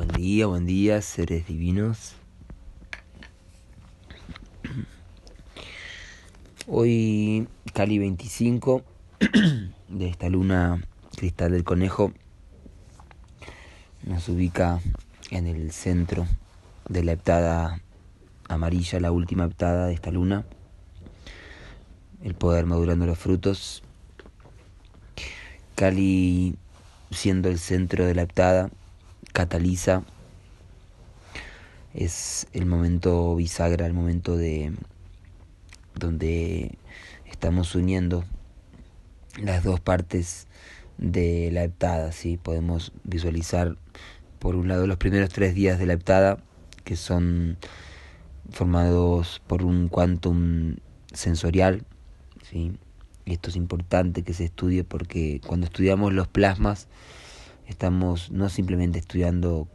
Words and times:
día, 0.00 0.46
buen 0.46 0.64
día, 0.64 1.02
seres 1.02 1.46
divinos. 1.46 2.14
Hoy, 6.66 7.46
Cali 7.74 7.98
25 7.98 8.82
de 9.88 10.08
esta 10.08 10.30
luna 10.30 10.82
cristal 11.14 11.52
del 11.52 11.64
conejo 11.64 12.12
nos 14.04 14.26
ubica 14.30 14.80
en 15.30 15.46
el 15.46 15.72
centro 15.72 16.26
de 16.88 17.04
la 17.04 17.12
heptada 17.12 17.82
amarilla, 18.48 18.98
la 18.98 19.12
última 19.12 19.44
heptada 19.44 19.88
de 19.88 19.94
esta 19.94 20.10
luna. 20.10 20.46
El 22.24 22.34
poder 22.34 22.64
madurando 22.64 23.04
los 23.04 23.18
frutos. 23.18 23.82
Cali 25.74 26.56
siendo 27.10 27.50
el 27.50 27.58
centro 27.58 28.06
de 28.06 28.14
la 28.14 28.22
heptada 28.22 28.70
cataliza, 29.32 30.04
es 31.94 32.46
el 32.52 32.66
momento 32.66 33.34
bisagra, 33.36 33.86
el 33.86 33.92
momento 33.92 34.36
de 34.36 34.72
donde 35.94 36.78
estamos 37.26 37.74
uniendo 37.74 38.24
las 39.40 39.64
dos 39.64 39.80
partes 39.80 40.46
de 40.98 41.50
la 41.52 41.64
heptada, 41.64 42.12
¿sí? 42.12 42.38
Podemos 42.38 42.92
visualizar 43.04 43.76
por 44.38 44.56
un 44.56 44.68
lado 44.68 44.86
los 44.86 44.96
primeros 44.96 45.30
tres 45.30 45.54
días 45.54 45.78
de 45.78 45.86
la 45.86 45.94
heptada, 45.94 46.38
que 46.84 46.96
son 46.96 47.58
formados 48.50 49.40
por 49.46 49.64
un 49.64 49.88
quantum 49.88 50.76
sensorial, 51.12 51.84
¿sí? 52.50 52.72
Esto 53.24 53.50
es 53.50 53.56
importante 53.56 54.22
que 54.22 54.34
se 54.34 54.44
estudie 54.44 54.84
porque 54.84 55.40
cuando 55.46 55.66
estudiamos 55.66 56.12
los 56.12 56.28
plasmas, 56.28 56.88
estamos 57.72 58.30
no 58.30 58.48
simplemente 58.48 58.98
estudiando 58.98 59.68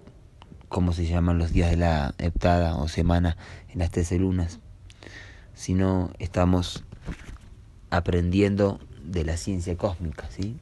cómo 0.70 0.94
se 0.94 1.06
llaman 1.06 1.38
los 1.38 1.52
días 1.52 1.70
de 1.70 1.78
la 1.78 2.14
heptada 2.18 2.76
o 2.76 2.88
semana 2.88 3.38
en 3.70 3.80
las 3.80 3.92
13 3.92 4.20
lunas, 4.20 4.60
sino 5.54 6.12
estamos 6.20 6.84
aprendiendo 7.90 8.80
de 9.04 9.24
la 9.24 9.38
ciencia 9.38 9.76
cósmica, 9.78 10.30
¿sí? 10.30 10.58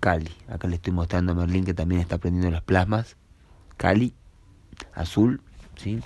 Cali, 0.00 0.30
acá 0.48 0.68
le 0.68 0.76
estoy 0.76 0.92
mostrando 0.92 1.32
a 1.32 1.34
Merlín 1.34 1.64
que 1.64 1.74
también 1.74 2.00
está 2.00 2.16
aprendiendo 2.16 2.50
los 2.50 2.62
plasmas, 2.62 3.16
Cali, 3.76 4.14
azul, 4.92 5.40
¿sí? 5.76 6.00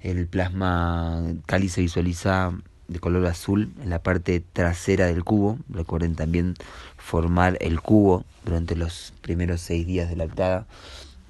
El 0.00 0.26
plasma 0.26 1.22
Cali 1.46 1.68
se 1.68 1.80
visualiza 1.80 2.52
de 2.88 2.98
color 2.98 3.26
azul 3.26 3.72
en 3.82 3.90
la 3.90 4.02
parte 4.02 4.40
trasera 4.40 5.06
del 5.06 5.24
cubo. 5.24 5.58
Recuerden 5.68 6.14
también 6.14 6.54
formar 6.96 7.56
el 7.60 7.80
cubo 7.80 8.24
durante 8.44 8.76
los 8.76 9.12
primeros 9.22 9.60
seis 9.60 9.86
días 9.86 10.08
de 10.08 10.16
la 10.16 10.24
octava. 10.24 10.66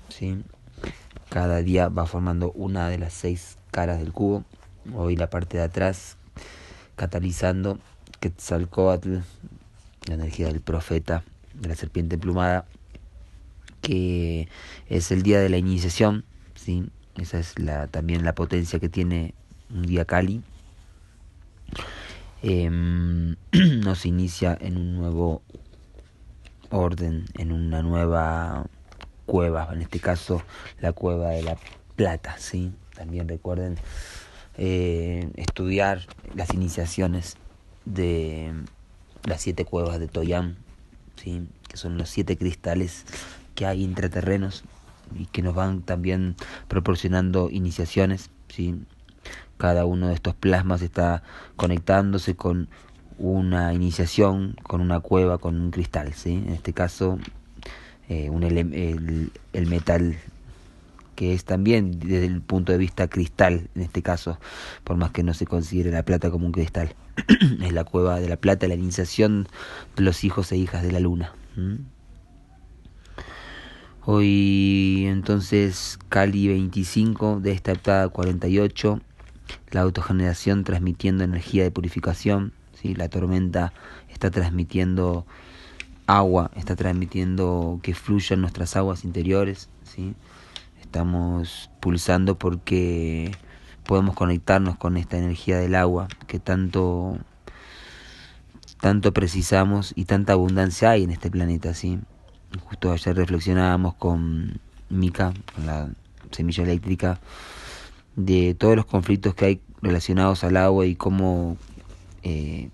¿sí? 0.08 0.42
Cada 1.28 1.62
día 1.62 1.88
va 1.88 2.06
formando 2.06 2.52
una 2.52 2.88
de 2.88 2.98
las 2.98 3.12
seis 3.12 3.56
caras 3.70 3.98
del 3.98 4.12
cubo. 4.12 4.44
Hoy 4.94 5.16
la 5.16 5.30
parte 5.30 5.58
de 5.58 5.64
atrás 5.64 6.16
catalizando 6.96 7.78
Quetzalcoatl, 8.20 9.18
la 10.06 10.14
energía 10.14 10.46
del 10.46 10.60
profeta, 10.60 11.22
de 11.54 11.68
la 11.68 11.76
serpiente 11.76 12.16
emplumada, 12.16 12.66
que 13.80 14.48
es 14.88 15.10
el 15.10 15.22
día 15.22 15.40
de 15.40 15.48
la 15.48 15.58
iniciación. 15.58 16.24
¿sí? 16.54 16.90
Esa 17.16 17.38
es 17.38 17.58
la, 17.58 17.86
también 17.88 18.24
la 18.24 18.34
potencia 18.34 18.78
que 18.78 18.88
tiene 18.88 19.34
un 19.70 19.82
día 19.82 20.04
Cali 20.04 20.42
Em, 22.42 23.36
nos 23.84 24.04
inicia 24.04 24.56
en 24.60 24.76
un 24.76 24.96
nuevo 24.96 25.42
orden, 26.70 27.26
en 27.38 27.52
una 27.52 27.82
nueva 27.82 28.66
cueva, 29.26 29.68
en 29.72 29.82
este 29.82 30.00
caso 30.00 30.42
la 30.80 30.92
cueva 30.92 31.30
de 31.30 31.42
la 31.42 31.56
plata, 31.94 32.36
¿sí? 32.38 32.72
También 32.94 33.28
recuerden 33.28 33.76
eh, 34.58 35.30
estudiar 35.36 36.00
las 36.34 36.52
iniciaciones 36.52 37.36
de 37.84 38.52
las 39.24 39.40
siete 39.40 39.64
cuevas 39.64 39.98
de 39.98 40.08
Toyam, 40.08 40.56
¿sí? 41.16 41.48
que 41.68 41.76
son 41.76 41.96
los 41.96 42.10
siete 42.10 42.36
cristales 42.36 43.04
que 43.54 43.66
hay 43.66 43.82
intraterrenos 43.82 44.64
y 45.18 45.26
que 45.26 45.42
nos 45.42 45.54
van 45.54 45.82
también 45.82 46.36
proporcionando 46.68 47.50
iniciaciones, 47.50 48.30
¿sí? 48.48 48.74
Cada 49.62 49.84
uno 49.84 50.08
de 50.08 50.14
estos 50.14 50.34
plasmas 50.34 50.82
está 50.82 51.22
conectándose 51.54 52.34
con 52.34 52.68
una 53.16 53.72
iniciación, 53.72 54.56
con 54.64 54.80
una 54.80 54.98
cueva, 54.98 55.38
con 55.38 55.54
un 55.60 55.70
cristal. 55.70 56.14
¿sí? 56.14 56.32
En 56.32 56.52
este 56.52 56.72
caso, 56.72 57.20
eh, 58.08 58.28
un 58.28 58.42
el, 58.42 59.30
el 59.52 59.66
metal 59.68 60.16
que 61.14 61.32
es 61.32 61.44
también 61.44 62.00
desde 62.00 62.26
el 62.26 62.40
punto 62.40 62.72
de 62.72 62.78
vista 62.78 63.06
cristal, 63.06 63.68
en 63.76 63.82
este 63.82 64.02
caso, 64.02 64.40
por 64.82 64.96
más 64.96 65.12
que 65.12 65.22
no 65.22 65.32
se 65.32 65.46
considere 65.46 65.92
la 65.92 66.02
plata 66.02 66.28
como 66.32 66.46
un 66.46 66.52
cristal. 66.52 66.96
es 67.62 67.72
la 67.72 67.84
cueva 67.84 68.18
de 68.18 68.28
la 68.28 68.38
plata, 68.38 68.66
la 68.66 68.74
iniciación 68.74 69.46
de 69.94 70.02
los 70.02 70.24
hijos 70.24 70.50
e 70.50 70.56
hijas 70.56 70.82
de 70.82 70.90
la 70.90 70.98
luna. 70.98 71.34
Hoy 74.04 75.04
entonces 75.06 76.00
Cali 76.08 76.48
25 76.48 77.38
de 77.38 77.52
esta 77.52 77.70
heptada 77.70 78.08
48 78.08 79.00
la 79.70 79.82
autogeneración 79.82 80.64
transmitiendo 80.64 81.24
energía 81.24 81.62
de 81.62 81.70
purificación, 81.70 82.52
¿sí? 82.74 82.94
la 82.94 83.08
tormenta 83.08 83.72
está 84.08 84.30
transmitiendo 84.30 85.26
agua, 86.06 86.50
está 86.56 86.76
transmitiendo 86.76 87.80
que 87.82 87.94
fluyan 87.94 88.40
nuestras 88.40 88.76
aguas 88.76 89.04
interiores, 89.04 89.68
¿sí? 89.84 90.14
estamos 90.80 91.70
pulsando 91.80 92.38
porque 92.38 93.32
podemos 93.84 94.14
conectarnos 94.14 94.76
con 94.76 94.96
esta 94.96 95.18
energía 95.18 95.58
del 95.58 95.74
agua 95.74 96.08
que 96.26 96.38
tanto 96.38 97.18
tanto 98.82 99.12
precisamos 99.12 99.92
y 99.94 100.06
tanta 100.06 100.32
abundancia 100.32 100.90
hay 100.90 101.04
en 101.04 101.10
este 101.10 101.30
planeta, 101.30 101.72
¿sí? 101.72 102.00
Justo 102.64 102.90
ayer 102.90 103.16
reflexionábamos 103.16 103.94
con 103.94 104.60
Mika, 104.90 105.32
con 105.54 105.66
la 105.66 105.88
semilla 106.32 106.64
eléctrica, 106.64 107.20
de 108.16 108.54
todos 108.54 108.76
los 108.76 108.86
conflictos 108.86 109.34
que 109.34 109.44
hay 109.44 109.60
relacionados 109.80 110.44
al 110.44 110.56
agua 110.56 110.86
y 110.86 110.94
cómo 110.94 111.56
eh, 112.22 112.70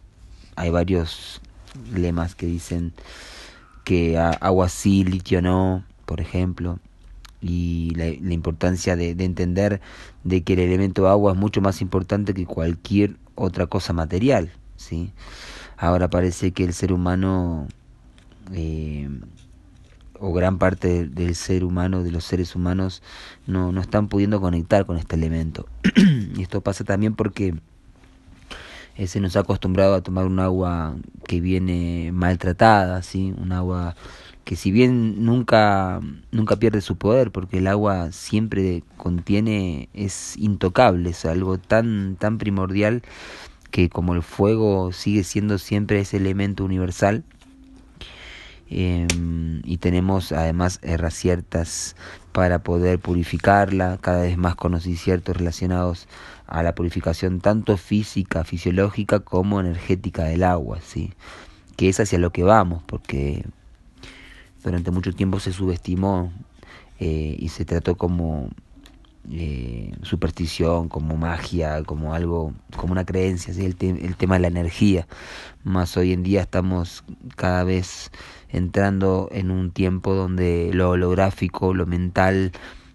hay 0.57 0.71
varios 0.71 1.41
lemas 1.93 2.35
que 2.35 2.47
dicen 2.47 2.93
que 3.85 4.19
agua 4.19 4.69
sí, 4.69 5.05
litio 5.05 5.41
no, 5.41 5.85
por 6.05 6.21
ejemplo, 6.21 6.79
y 7.41 7.93
la, 7.95 8.09
importancia 8.33 8.97
de, 8.97 9.15
de, 9.15 9.25
entender 9.25 9.81
de 10.25 10.43
que 10.43 10.55
el 10.55 10.59
elemento 10.59 11.09
agua 11.09 11.33
es 11.33 11.39
mucho 11.39 11.61
más 11.61 11.81
importante 11.81 12.35
que 12.35 12.45
cualquier 12.45 13.17
otra 13.35 13.67
cosa 13.67 13.93
material, 13.93 14.51
¿sí? 14.77 15.13
Ahora 15.77 16.11
parece 16.11 16.51
que 16.51 16.65
el 16.65 16.75
ser 16.75 16.93
humano 16.93 17.69
eh, 18.53 19.09
o 20.21 20.33
gran 20.33 20.59
parte 20.59 21.07
del 21.07 21.35
ser 21.35 21.65
humano, 21.65 22.03
de 22.03 22.11
los 22.11 22.25
seres 22.25 22.55
humanos, 22.55 23.03
no, 23.47 23.73
no 23.73 23.81
están 23.81 24.09
pudiendo 24.09 24.41
conectar 24.41 24.87
con 24.87 24.99
este 24.99 25.17
elemento. 25.17 25.67
y 26.37 26.43
esto 26.43 26.61
pasa 26.61 26.85
también 26.85 27.15
porque 27.15 27.55
eh, 28.97 29.07
se 29.07 29.21
nos 29.21 29.37
ha 29.37 29.41
acostumbrado 29.41 29.95
a 29.95 30.03
tomar 30.03 30.27
un 30.27 30.41
agua 30.41 30.97
que 31.27 31.41
viene 31.41 32.11
maltratada, 32.13 33.03
¿sí? 33.03 33.33
un 33.39 33.53
agua 33.53 33.95
que 34.49 34.57
si 34.57 34.73
bien 34.73 35.27
nunca, 35.27 36.01
nunca 36.33 36.57
pierde 36.57 36.81
su 36.81 36.97
poder, 36.97 37.31
porque 37.31 37.59
el 37.59 37.67
agua 37.67 38.13
siempre 38.13 38.83
contiene, 38.97 39.91
es 39.93 40.39
intocable, 40.39 41.11
es 41.11 41.27
algo 41.27 41.59
tan, 41.59 42.17
tan 42.17 42.39
primordial 42.39 43.03
que 43.71 43.91
como 43.91 44.15
el 44.15 44.23
fuego 44.23 44.91
sigue 44.93 45.23
siendo 45.23 45.59
siempre 45.59 46.01
ese 46.01 46.17
elemento 46.17 46.65
universal, 46.65 47.25
Em, 48.71 49.63
y 49.65 49.79
tenemos 49.79 50.33
además 50.33 50.81
ciertas 51.11 51.97
para 52.33 52.63
poder 52.63 52.99
purificarla, 52.99 53.99
cada 54.01 54.23
vez 54.23 54.37
más 54.37 54.57
conocimientos 54.57 55.37
relacionados 55.37 56.07
a 56.47 56.63
la 56.63 56.75
purificación 56.75 57.41
tanto 57.41 57.77
física, 57.77 58.45
fisiológica 58.45 59.21
como 59.21 59.61
energética 59.61 60.25
del 60.25 60.45
agua, 60.45 60.81
¿sí? 60.83 61.13
que 61.77 61.89
es 61.89 61.99
hacia 62.01 62.19
lo 62.19 62.31
que 62.31 62.43
vamos, 62.43 62.83
porque 62.85 63.45
durante 64.63 64.91
mucho 64.91 65.13
tiempo 65.13 65.41
se 65.41 65.53
subestimó 65.53 66.33
eh, 67.01 67.37
y 67.39 67.49
se 67.49 67.65
trató 67.65 67.97
como 67.97 68.51
eh, 69.31 69.93
superstición, 70.03 70.89
como 70.89 71.17
magia, 71.17 71.83
como 71.85 72.15
algo, 72.15 72.53
como 72.77 72.93
una 72.93 73.05
creencia, 73.05 73.55
¿sí? 73.55 73.65
el, 73.65 73.77
el 73.81 74.17
tema 74.17 74.35
de 74.35 74.41
la 74.41 74.49
energía. 74.49 75.07
Más 75.65 75.97
hoy 75.97 76.13
en 76.13 76.23
día 76.23 76.43
estamos 76.43 77.05
cada 77.37 77.65
vez 77.65 78.11
entrando 78.51 79.29
en 79.33 79.51
un 79.51 79.71
tiempo 79.71 80.15
donde 80.15 80.71
lo 80.73 80.91
holográfico, 80.91 81.75
lo 81.75 81.87
mental, 81.87 82.53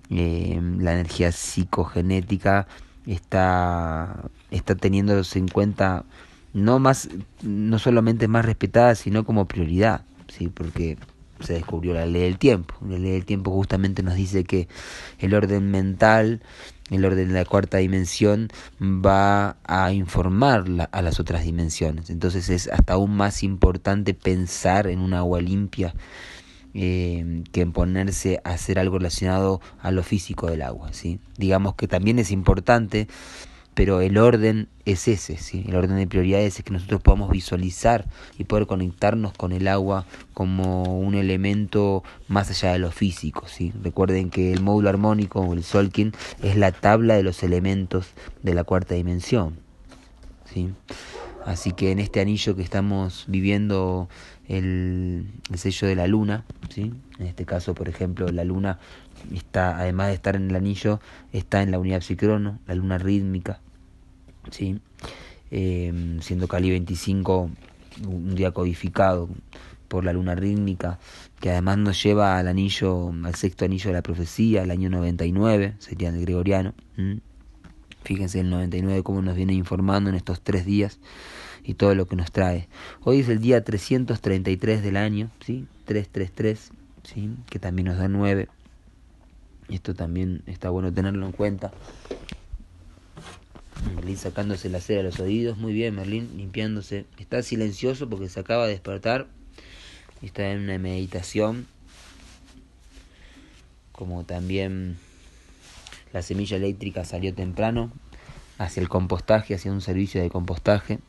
eh, 0.10 0.60
la 0.80 0.94
energía 0.94 1.32
psicogenética 1.32 2.68
está, 3.06 4.30
está 4.52 4.76
teniéndose 4.76 5.40
en 5.40 5.48
cuenta 5.48 6.06
no 6.54 6.78
más 6.78 7.10
no 7.42 7.80
solamente 7.80 8.28
más 8.28 8.46
respetada 8.46 8.94
sino 8.96 9.26
como 9.26 9.48
prioridad 9.48 10.06
sí 10.28 10.50
porque 10.50 10.98
se 11.44 11.54
descubrió 11.54 11.94
la 11.94 12.06
ley 12.06 12.24
del 12.24 12.38
tiempo. 12.38 12.75
La 12.88 12.98
ley 12.98 13.12
del 13.12 13.25
tiempo 13.25 13.51
justamente 13.51 14.04
nos 14.04 14.16
dice 14.16 14.44
que 14.44 14.68
el 15.19 15.34
orden 15.34 15.69
mental, 15.72 16.42
el 16.90 17.06
orden 17.06 17.28
de 17.30 17.34
la 17.34 17.45
cuarta 17.45 17.78
dimensión, 17.78 18.50
va 18.81 19.57
a 19.63 19.92
informar 19.94 20.66
a 20.92 21.01
las 21.01 21.19
otras 21.19 21.44
dimensiones. 21.44 22.10
Entonces 22.10 22.50
es 22.50 22.68
hasta 22.68 22.94
aún 22.94 23.16
más 23.16 23.44
importante 23.44 24.13
pensar 24.13 24.88
en 24.88 25.00
un 25.00 25.13
agua 25.13 25.42
limpia 25.42 25.94
eh, 26.74 27.44
que 27.51 27.62
en 27.62 27.72
ponerse 27.72 28.42
a 28.44 28.51
hacer 28.51 28.80
algo 28.80 28.98
relacionado 28.98 29.62
a 29.80 29.92
lo 29.92 30.01
físico 30.01 30.50
del 30.50 30.63
agua. 30.63 30.92
¿sí? 30.92 31.19
Digamos 31.38 31.75
que 31.75 31.88
también 31.88 32.18
es 32.19 32.31
importante 32.31 33.07
pero 33.75 34.02
el 34.02 34.18
orden 34.18 34.68
es 34.86 35.08
ese, 35.08 35.38
¿sí? 35.38 35.66
el 35.68 35.75
orden 35.75 35.98
de 35.98 36.08
prioridades 36.08 36.60
es 36.60 36.66
que 36.66 36.72
nosotros 36.72 37.02
podamos 37.02 37.31
visualizar 37.31 38.06
y 38.38 38.44
poder 38.44 38.68
conectarnos 38.68 39.34
con 39.34 39.52
el 39.52 39.68
agua 39.68 40.06
como 40.34 41.00
un 41.00 41.16
elemento 41.16 42.04
más 42.28 42.50
allá 42.50 42.74
de 42.74 42.80
lo 42.80 42.92
físico. 42.92 43.48
¿sí? 43.48 43.74
Recuerden 43.81 44.30
que 44.30 44.54
el 44.54 44.62
módulo 44.62 44.90
armónico 44.90 45.40
o 45.42 45.54
el 45.54 45.64
Solkin 45.64 46.14
es 46.44 46.56
la 46.56 46.72
tabla 46.72 47.16
de 47.16 47.24
los 47.24 47.42
elementos 47.44 48.12
de 48.44 48.54
la 48.54 48.64
cuarta 48.64 48.96
dimensión. 48.96 49.58
¿sí? 50.46 50.70
Así 51.46 51.72
que 51.72 51.92
en 51.92 52.00
este 52.00 52.22
anillo 52.22 52.56
que 52.56 52.62
estamos 52.62 53.25
viviendo 53.28 54.08
el, 54.48 55.25
el 55.52 55.58
sello 55.58 55.88
de 55.88 55.96
la 55.96 56.08
luna, 56.08 56.46
¿sí? 56.70 56.94
en 57.18 57.25
este 57.25 57.46
caso 57.46 57.74
por 57.74 57.90
ejemplo 57.90 58.28
la 58.28 58.44
luna 58.44 58.80
está, 59.34 59.78
además 59.78 60.08
de 60.08 60.14
estar 60.14 60.36
en 60.36 60.50
el 60.50 60.56
anillo, 60.56 61.00
está 61.31 61.62
en 61.62 61.72
la 61.72 61.80
unidad 61.80 62.02
psicrono, 62.02 62.60
la 62.68 62.75
luna 62.75 62.98
rítmica, 62.98 63.62
¿sí? 64.51 64.80
Em, 65.51 66.19
siendo 66.22 66.48
Cali 66.48 66.69
25 66.69 67.50
un 68.07 68.36
día 68.36 68.51
codificado 68.51 69.30
por 69.88 70.04
la 70.04 70.13
luna 70.13 70.34
rítmica, 70.34 71.00
que 71.40 71.51
además 71.51 71.78
nos 71.78 72.01
lleva 72.01 72.40
al 72.40 72.48
anillo, 72.48 73.13
al 73.24 73.36
sexto 73.36 73.66
anillo 73.66 73.90
de 73.90 73.94
la 73.94 74.01
profecía, 74.01 74.63
el 74.63 74.72
año 74.72 74.90
99, 74.90 75.75
sería 75.78 76.10
el 76.10 76.19
gregoriano. 76.22 76.74
Fíjense 78.04 78.40
el 78.40 78.50
99 78.50 79.04
cómo 79.04 79.22
nos 79.22 79.36
viene 79.36 79.54
informando 79.54 80.10
en 80.10 80.16
estos 80.16 80.42
tres 80.42 80.66
días 80.66 81.00
y 81.63 81.75
todo 81.75 81.96
lo 81.96 82.07
que 82.07 82.16
nos 82.16 82.31
trae. 82.31 82.68
Hoy 83.04 83.19
es 83.19 83.30
el 83.30 83.39
día 83.39 83.63
333 83.63 84.84
del 84.84 84.98
año, 84.98 85.30
¿sí? 85.46 85.68
333, 85.86 86.72
¿sí? 87.04 87.30
que 87.50 87.60
también 87.60 87.88
nos 87.88 87.98
da 87.98 88.07
9. 88.07 88.48
Esto 89.69 89.94
también 89.94 90.42
está 90.46 90.69
bueno 90.69 90.92
tenerlo 90.92 91.25
en 91.25 91.31
cuenta. 91.31 91.72
Merlín 93.96 94.18
sacándose 94.18 94.70
la 94.70 94.82
cera 94.82 95.00
de 95.00 95.04
los 95.04 95.20
oídos. 95.20 95.58
Muy 95.58 95.74
bien, 95.74 95.96
Merlín, 95.96 96.38
limpiándose. 96.38 97.06
Está 97.18 97.42
silencioso 97.42 98.10
porque 98.10 98.30
se 98.30 98.40
acaba 98.40 98.66
de 98.66 98.72
despertar. 98.72 99.28
Está 100.22 100.52
en 100.52 100.62
una 100.62 100.78
meditación. 100.78 101.68
Como 103.92 104.24
también 104.24 104.98
la 106.14 106.22
semilla 106.22 106.58
eléctrica 106.58 107.06
salió 107.06 107.34
temprano 107.34 107.92
hacia 108.58 108.82
el 108.82 108.90
compostaje, 108.90 109.56
hacia 109.56 109.72
un 109.72 109.82
servicio 109.82 110.22
de 110.22 110.30
compostaje. 110.30 111.00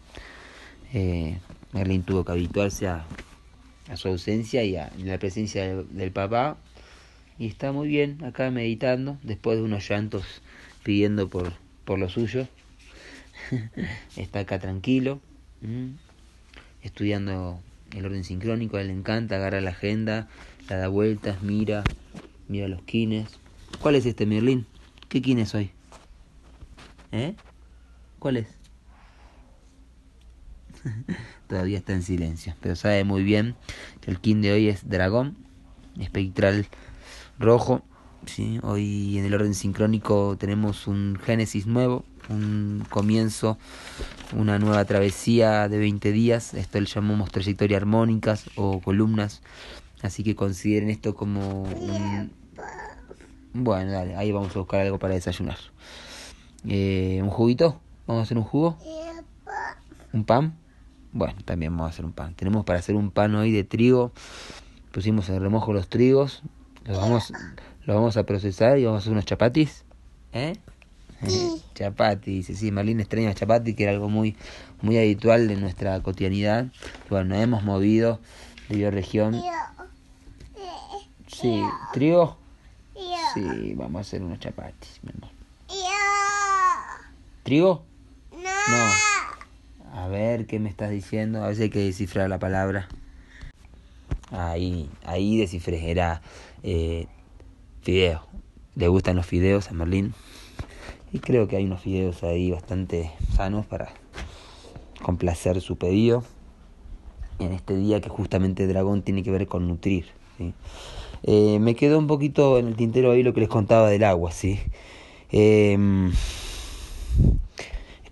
Eh, 0.93 1.39
Merlín 1.73 2.03
tuvo 2.05 2.25
que 2.25 2.33
habituarse 2.33 2.89
a, 2.89 3.05
su 3.97 4.09
ausencia 4.09 4.65
y 4.65 4.77
a 4.77 4.91
la 4.99 5.19
presencia 5.19 5.75
del 5.75 6.11
papá 6.11 6.57
y 7.39 7.47
está 7.47 7.73
muy 7.73 7.89
bien 7.89 8.25
acá 8.25 8.51
meditando 8.51 9.19
después 9.23 9.59
de 9.59 9.65
unos 9.65 9.87
llantos 9.89 10.25
pidiendo 10.85 11.29
por, 11.29 11.53
por 11.85 11.99
lo 11.99 12.09
suyo. 12.09 12.49
está 14.17 14.41
acá 14.41 14.59
tranquilo, 14.59 15.21
estudiando 16.83 17.61
el 17.95 18.07
orden 18.07 18.25
sincrónico, 18.25 18.77
a 18.77 18.81
él 18.81 18.89
le 18.89 18.95
encanta, 18.95 19.37
agarra 19.37 19.61
la 19.61 19.71
agenda, 19.71 20.29
la 20.69 20.77
da 20.77 20.89
vueltas, 20.89 21.43
mira, 21.43 21.85
mira 22.49 22.69
los 22.69 22.83
kines. 22.83 23.39
¿Cuál 23.81 23.95
es 23.97 24.07
este 24.07 24.27
Merlín? 24.27 24.67
¿Qué 25.09 25.23
kin 25.23 25.39
es 25.39 25.55
hoy? 25.55 25.71
¿Eh? 27.13 27.35
¿Cuál 28.19 28.39
es? 28.39 28.49
Todavía 31.49 31.79
está 31.79 31.93
en 31.93 32.03
silencio, 32.03 32.55
pero 32.61 32.77
sabe 32.77 33.05
muy 33.05 33.23
bien 33.23 33.55
que 34.01 34.11
el 34.11 34.21
kin 34.21 34.43
de 34.43 34.53
hoy 34.53 34.69
es 34.69 34.89
dragón, 34.89 35.37
espectral 35.99 36.67
rojo. 37.39 37.83
¿Sí? 38.27 38.59
Hoy 38.63 39.19
en 39.19 39.25
el 39.25 39.35
orden 39.35 39.55
sincrónico 39.55 40.37
tenemos 40.39 40.87
un 40.87 41.19
génesis 41.23 41.67
nuevo, 41.67 42.05
un 42.29 42.85
comienzo, 42.91 43.59
una 44.35 44.59
nueva 44.59 44.85
travesía 44.85 45.69
de 45.69 45.79
20 45.79 46.13
días. 46.13 46.55
Esto 46.55 46.81
le 46.81 46.87
llamamos 46.87 47.31
trayectoria 47.31 47.77
armónicas 47.77 48.51
o 48.57 48.81
columnas. 48.81 49.43
Así 50.03 50.23
que 50.23 50.35
consideren 50.35 50.91
esto 50.91 51.15
como 51.15 51.63
un... 51.63 52.33
Bueno, 53.53 53.93
dale, 53.93 54.17
ahí 54.17 54.33
vamos 54.33 54.55
a 54.55 54.59
buscar 54.59 54.81
algo 54.81 54.99
para 54.99 55.15
desayunar. 55.15 55.59
Eh, 56.67 57.21
¿Un 57.23 57.31
juguito? 57.31 57.81
¿Vamos 58.07 58.21
a 58.21 58.25
hacer 58.25 58.37
un 58.37 58.45
jugo? 58.45 58.77
¿Un 60.13 60.25
pan? 60.25 60.59
Bueno, 61.13 61.35
también 61.45 61.73
vamos 61.73 61.87
a 61.87 61.91
hacer 61.91 62.05
un 62.05 62.13
pan. 62.13 62.35
Tenemos 62.35 62.65
para 62.65 62.81
hacer 62.81 62.97
un 62.97 63.11
pan 63.11 63.35
hoy 63.35 63.53
de 63.53 63.65
trigo. 63.65 64.13
Pusimos 64.93 65.29
en 65.29 65.41
remojo 65.41 65.73
los 65.73 65.89
trigos, 65.89 66.43
lo 66.85 66.99
vamos, 66.99 67.33
lo 67.87 67.95
vamos 67.95 68.17
a 68.17 68.25
procesar 68.25 68.79
y 68.79 68.85
vamos 68.85 68.99
a 68.99 69.01
hacer 69.01 69.13
unos 69.13 69.25
chapatis. 69.25 69.85
¿Eh? 70.33 70.55
Sí. 71.27 71.63
chapati, 71.75 72.33
dice, 72.33 72.55
sí, 72.55 72.71
Marlene 72.71 73.03
extraña 73.03 73.35
chapati, 73.35 73.75
que 73.75 73.85
era 73.85 73.93
algo 73.93 74.09
muy, 74.09 74.37
muy 74.83 74.99
habitual 74.99 75.49
de 75.49 75.57
nuestra 75.57 76.01
cotidianidad. 76.03 76.67
Bueno, 77.09 77.31
nos 77.31 77.39
hemos 77.43 77.63
movido 77.63 78.21
de 78.69 78.77
bioregión. 78.77 79.41
Sí, 81.27 81.63
¿trigo? 81.93 82.37
Sí, 83.35 83.75
vamos 83.75 83.99
a 83.99 84.01
hacer 84.01 84.23
unos 84.23 84.39
chapatis, 84.39 85.01
mi 85.03 85.11
amor. 85.17 85.31
¿Trigo? 87.43 87.85
No. 88.33 90.01
A 90.01 90.09
ver, 90.09 90.47
¿qué 90.47 90.59
me 90.59 90.69
estás 90.69 90.91
diciendo? 90.91 91.43
A 91.43 91.49
veces 91.49 91.65
hay 91.65 91.71
que 91.71 91.81
descifrar 91.81 92.29
la 92.29 92.39
palabra. 92.39 92.89
Ahí, 94.31 94.91
ahí 95.05 95.37
descifré, 95.37 95.91
era 95.91 96.23
eh, 96.63 97.07
fideo. 97.85 98.23
Le 98.75 98.89
gustan 98.89 99.17
los 99.17 99.27
fideos 99.27 99.71
a 99.71 99.75
Merlín. 99.75 100.15
Y 101.13 101.21
creo 101.21 101.47
que 101.47 101.57
hay 101.57 101.65
unos 101.65 101.83
fideos 101.83 102.25
ahí 102.25 102.51
bastante 102.51 103.13
sanos 103.37 103.67
para 103.67 103.93
complacer 105.03 105.61
su 105.61 105.77
pedido. 105.77 106.25
En 107.39 107.53
este 107.53 107.77
día 107.77 108.01
que 108.01 108.09
justamente 108.09 108.67
Dragón 108.67 109.03
tiene 109.03 109.23
que 109.23 109.31
ver 109.31 109.47
con 109.47 109.69
nutrir. 109.69 110.07
Eh, 111.23 111.59
me 111.61 111.77
quedó 111.77 111.99
un 111.99 112.09
poquito 112.09 112.59
en 112.59 112.67
el 112.67 112.75
tintero 112.75 113.13
ahí 113.13 113.23
lo 113.23 113.33
que 113.33 113.41
les 113.41 113.49
contaba 113.49 113.89
del 113.89 114.03
agua. 114.03 114.33
¿sí? 114.33 114.59
Eh, 115.31 115.79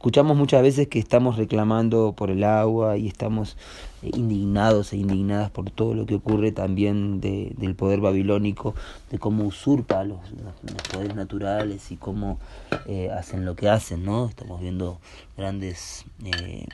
Escuchamos 0.03 0.37
muchas 0.37 0.63
veces 0.63 0.89
que 0.89 0.99
estamos 0.99 1.37
reclamando 1.37 2.13
por 2.13 2.33
el 2.33 2.43
agua 2.43 2.97
y 2.97 3.07
estamos 3.07 3.57
indignados 4.03 4.93
e 4.93 4.97
indignadas 4.97 5.51
por 5.51 5.71
todo 5.71 5.95
lo 5.95 6.07
que 6.07 6.17
ocurre 6.17 6.53
también 6.53 7.21
de, 7.21 7.55
del 7.57 7.75
poder 7.75 8.01
babilónico, 8.01 8.75
de 9.11 9.19
cómo 9.19 9.45
usurpa 9.45 10.05
los, 10.05 10.19
los, 10.33 10.83
poderes 10.93 11.15
naturales 11.15 11.91
y 11.91 11.97
cómo 11.97 12.39
eh, 12.87 13.11
hacen 13.11 13.45
lo 13.45 13.55
que 13.55 13.69
hacen, 13.69 14.05
¿no? 14.05 14.27
Estamos 14.27 14.61
viendo 14.61 14.99
grandes 15.37 16.05
eh, 16.25 16.67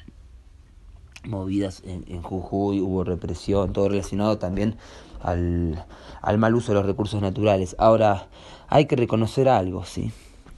movidas 1.25 1.83
en, 1.85 2.05
en, 2.09 2.23
Jujuy, 2.23 2.81
hubo 2.81 3.05
represión, 3.05 3.73
todo 3.73 3.89
relacionado 3.89 4.39
también 4.39 4.77
al, 5.21 5.85
al 6.23 6.39
mal 6.39 6.55
uso 6.55 6.73
de 6.73 6.79
los 6.79 6.87
recursos 6.87 7.21
naturales. 7.21 7.77
Ahora, 7.79 8.29
hay 8.69 8.87
que 8.87 8.97
reconocer 8.97 9.49
algo, 9.49 9.85
¿sí? 9.85 10.13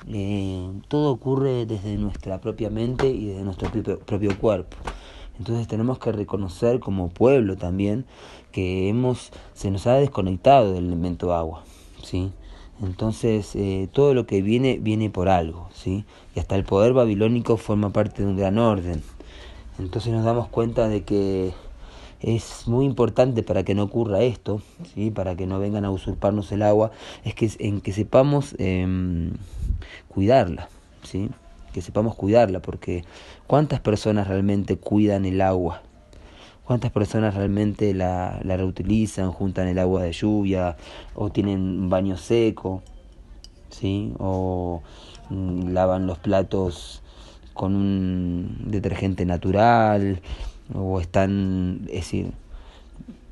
Eh, 0.08 0.70
todo 0.88 1.12
ocurre 1.12 1.66
desde 1.66 1.96
nuestra 1.96 2.40
propia 2.40 2.70
mente 2.70 3.08
y 3.08 3.26
desde 3.26 3.42
nuestro 3.42 3.70
propio, 3.70 4.38
cuerpo. 4.38 4.76
Entonces 5.40 5.66
tenemos 5.68 5.98
que 5.98 6.12
reconocer 6.12 6.80
como 6.80 7.08
pueblo 7.08 7.56
también 7.56 8.04
que 8.52 8.90
hemos, 8.90 9.30
se 9.54 9.70
nos 9.70 9.86
ha 9.86 9.94
desconectado 9.94 10.74
del 10.74 10.88
elemento 10.88 11.32
agua, 11.32 11.64
¿sí? 12.04 12.30
Entonces 12.82 13.56
eh, 13.56 13.88
todo 13.90 14.12
lo 14.12 14.26
que 14.26 14.42
viene 14.42 14.76
viene 14.78 15.08
por 15.08 15.30
algo, 15.30 15.70
¿sí? 15.72 16.04
Y 16.36 16.40
hasta 16.40 16.56
el 16.56 16.64
poder 16.64 16.92
babilónico 16.92 17.56
forma 17.56 17.88
parte 17.88 18.22
de 18.22 18.28
un 18.28 18.36
gran 18.36 18.58
orden. 18.58 19.02
Entonces 19.78 20.12
nos 20.12 20.26
damos 20.26 20.48
cuenta 20.48 20.88
de 20.88 21.04
que 21.04 21.54
es 22.20 22.68
muy 22.68 22.84
importante 22.84 23.42
para 23.42 23.62
que 23.62 23.74
no 23.74 23.84
ocurra 23.84 24.20
esto, 24.20 24.60
¿sí? 24.94 25.10
para 25.10 25.36
que 25.36 25.46
no 25.46 25.58
vengan 25.58 25.86
a 25.86 25.90
usurparnos 25.90 26.52
el 26.52 26.60
agua, 26.62 26.90
es 27.24 27.34
que 27.34 27.50
en 27.60 27.80
que 27.80 27.94
sepamos 27.94 28.54
eh, 28.58 29.30
cuidarla, 30.08 30.68
¿sí? 31.02 31.30
Que 31.72 31.82
sepamos 31.82 32.14
cuidarla, 32.14 32.60
porque 32.60 33.04
¿cuántas 33.46 33.80
personas 33.80 34.28
realmente 34.28 34.76
cuidan 34.76 35.24
el 35.24 35.40
agua? 35.40 35.82
¿Cuántas 36.64 36.92
personas 36.92 37.34
realmente 37.34 37.94
la, 37.94 38.40
la 38.44 38.56
reutilizan, 38.56 39.32
juntan 39.32 39.66
el 39.68 39.78
agua 39.78 40.04
de 40.04 40.12
lluvia 40.12 40.76
o 41.14 41.30
tienen 41.30 41.60
un 41.60 41.90
baño 41.90 42.16
seco? 42.16 42.82
¿sí? 43.70 44.12
O 44.18 44.82
mm, 45.30 45.72
lavan 45.72 46.06
los 46.06 46.18
platos 46.18 47.02
con 47.54 47.74
un 47.74 48.56
detergente 48.66 49.24
natural 49.24 50.20
o 50.74 51.00
están, 51.00 51.82
es 51.88 51.94
decir, 51.94 52.32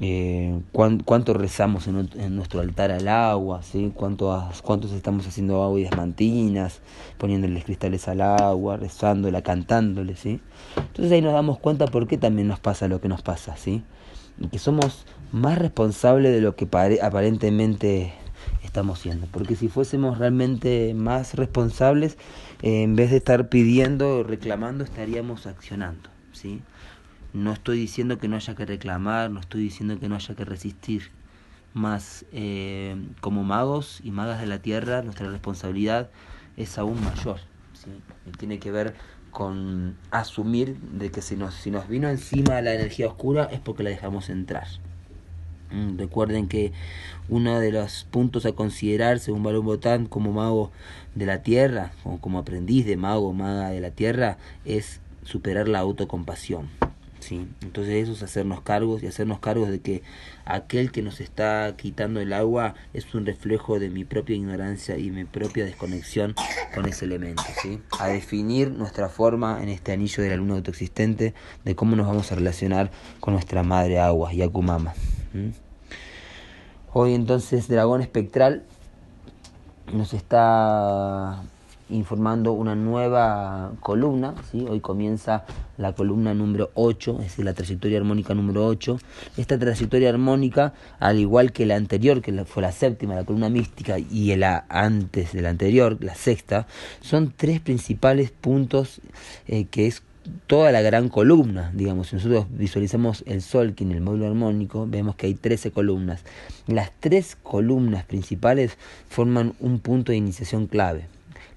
eh, 0.00 0.60
cuánto 0.72 1.34
rezamos 1.34 1.88
en, 1.88 2.36
nuestro 2.36 2.60
altar 2.60 2.92
al 2.92 3.08
agua, 3.08 3.62
¿sí? 3.62 3.92
cuántos, 3.94 4.62
cuántos 4.62 4.92
estamos 4.92 5.26
haciendo 5.26 5.62
agua 5.62 5.80
y 5.80 5.84
desmantinas, 5.84 6.80
poniéndoles 7.18 7.64
cristales 7.64 8.06
al 8.06 8.20
agua, 8.20 8.76
rezándola, 8.76 9.42
cantándole, 9.42 10.14
¿sí? 10.14 10.40
Entonces 10.76 11.12
ahí 11.12 11.20
nos 11.20 11.32
damos 11.32 11.58
cuenta 11.58 11.86
por 11.86 12.06
qué 12.06 12.16
también 12.16 12.46
nos 12.46 12.60
pasa 12.60 12.86
lo 12.86 13.00
que 13.00 13.08
nos 13.08 13.22
pasa, 13.22 13.56
¿sí? 13.56 13.82
Y 14.40 14.48
que 14.48 14.58
somos 14.58 15.04
más 15.32 15.58
responsables 15.58 16.32
de 16.32 16.40
lo 16.40 16.54
que 16.54 16.68
aparentemente 17.02 18.12
estamos 18.62 19.00
siendo. 19.00 19.26
Porque 19.26 19.56
si 19.56 19.68
fuésemos 19.68 20.18
realmente 20.18 20.94
más 20.94 21.34
responsables, 21.34 22.16
en 22.62 22.94
vez 22.94 23.10
de 23.10 23.16
estar 23.16 23.48
pidiendo 23.48 24.18
o 24.18 24.22
reclamando, 24.22 24.84
estaríamos 24.84 25.46
accionando, 25.46 26.08
¿sí? 26.32 26.60
No 27.38 27.52
estoy 27.52 27.78
diciendo 27.78 28.18
que 28.18 28.26
no 28.26 28.34
haya 28.34 28.56
que 28.56 28.66
reclamar, 28.66 29.30
no 29.30 29.38
estoy 29.38 29.62
diciendo 29.62 30.00
que 30.00 30.08
no 30.08 30.16
haya 30.16 30.34
que 30.34 30.44
resistir. 30.44 31.10
Más 31.72 32.24
eh, 32.32 32.96
como 33.20 33.44
magos 33.44 34.00
y 34.02 34.10
magas 34.10 34.40
de 34.40 34.46
la 34.48 34.58
tierra, 34.60 35.02
nuestra 35.02 35.30
responsabilidad 35.30 36.10
es 36.56 36.78
aún 36.78 37.00
mayor. 37.04 37.38
¿sí? 37.74 37.90
Tiene 38.38 38.58
que 38.58 38.72
ver 38.72 38.94
con 39.30 39.96
asumir 40.10 40.80
de 40.80 41.12
que 41.12 41.22
si 41.22 41.36
nos, 41.36 41.54
si 41.54 41.70
nos 41.70 41.86
vino 41.86 42.08
encima 42.08 42.60
la 42.60 42.74
energía 42.74 43.06
oscura 43.06 43.44
es 43.44 43.60
porque 43.60 43.84
la 43.84 43.90
dejamos 43.90 44.30
entrar. 44.30 44.66
Mm, 45.70 45.96
recuerden 45.96 46.48
que 46.48 46.72
uno 47.28 47.60
de 47.60 47.70
los 47.70 48.02
puntos 48.10 48.46
a 48.46 48.52
considerar, 48.52 49.20
según 49.20 49.44
Balón 49.44 49.64
Botán, 49.64 50.06
como 50.06 50.32
mago 50.32 50.72
de 51.14 51.26
la 51.26 51.44
tierra, 51.44 51.92
o 52.02 52.18
como 52.18 52.40
aprendiz 52.40 52.84
de 52.84 52.96
mago 52.96 53.28
o 53.28 53.32
maga 53.32 53.68
de 53.68 53.80
la 53.80 53.92
tierra, 53.92 54.38
es 54.64 55.00
superar 55.22 55.68
la 55.68 55.78
autocompasión. 55.78 56.68
¿Sí? 57.20 57.48
Entonces 57.62 58.02
eso 58.02 58.12
es 58.12 58.22
hacernos 58.22 58.60
cargos 58.62 59.02
y 59.02 59.06
hacernos 59.06 59.40
cargos 59.40 59.68
de 59.68 59.80
que 59.80 60.02
aquel 60.44 60.92
que 60.92 61.02
nos 61.02 61.20
está 61.20 61.74
quitando 61.76 62.20
el 62.20 62.32
agua 62.32 62.74
es 62.92 63.14
un 63.14 63.26
reflejo 63.26 63.78
de 63.78 63.90
mi 63.90 64.04
propia 64.04 64.36
ignorancia 64.36 64.98
y 64.98 65.10
mi 65.10 65.24
propia 65.24 65.64
desconexión 65.64 66.34
con 66.74 66.86
ese 66.86 67.04
elemento, 67.04 67.42
¿sí? 67.62 67.80
A 67.98 68.08
definir 68.08 68.70
nuestra 68.70 69.08
forma 69.08 69.62
en 69.62 69.68
este 69.68 69.92
anillo 69.92 70.22
de 70.22 70.30
la 70.30 70.36
luna 70.36 70.54
autoexistente 70.54 71.34
de 71.64 71.74
cómo 71.74 71.96
nos 71.96 72.06
vamos 72.06 72.32
a 72.32 72.34
relacionar 72.34 72.90
con 73.20 73.34
nuestra 73.34 73.62
madre 73.62 73.98
agua, 73.98 74.32
Yakumama. 74.32 74.94
Hoy 76.92 77.14
entonces 77.14 77.68
Dragón 77.68 78.00
Espectral 78.00 78.64
nos 79.92 80.14
está 80.14 81.42
informando 81.90 82.52
una 82.52 82.74
nueva 82.74 83.72
columna. 83.80 84.34
¿sí? 84.50 84.66
Hoy 84.68 84.80
comienza 84.80 85.44
la 85.76 85.92
columna 85.92 86.34
número 86.34 86.70
8, 86.74 87.16
es 87.18 87.24
decir, 87.24 87.44
la 87.44 87.54
trayectoria 87.54 87.98
armónica 87.98 88.34
número 88.34 88.66
8. 88.66 88.98
Esta 89.36 89.58
trayectoria 89.58 90.10
armónica, 90.10 90.74
al 90.98 91.18
igual 91.18 91.52
que 91.52 91.66
la 91.66 91.76
anterior, 91.76 92.20
que 92.20 92.44
fue 92.44 92.62
la 92.62 92.72
séptima, 92.72 93.14
la 93.14 93.24
columna 93.24 93.48
mística, 93.48 93.98
y 93.98 94.34
la 94.36 94.66
antes 94.68 95.32
de 95.32 95.42
la 95.42 95.50
anterior, 95.50 95.98
la 96.00 96.14
sexta, 96.14 96.66
son 97.00 97.32
tres 97.36 97.60
principales 97.60 98.30
puntos 98.30 99.00
eh, 99.46 99.66
que 99.66 99.86
es 99.86 100.02
toda 100.46 100.72
la 100.72 100.82
gran 100.82 101.08
columna, 101.08 101.70
digamos, 101.74 102.08
si 102.08 102.16
nosotros 102.16 102.46
visualizamos 102.50 103.24
el 103.26 103.42
Sol 103.42 103.74
en 103.78 103.92
el 103.92 104.00
módulo 104.00 104.26
armónico, 104.26 104.86
vemos 104.86 105.16
que 105.16 105.26
hay 105.26 105.34
13 105.34 105.70
columnas. 105.70 106.22
Las 106.66 106.90
tres 107.00 107.36
columnas 107.42 108.04
principales 108.04 108.76
forman 109.08 109.54
un 109.60 109.78
punto 109.78 110.12
de 110.12 110.18
iniciación 110.18 110.66
clave. 110.66 111.06